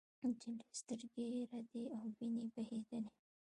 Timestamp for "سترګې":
0.79-1.23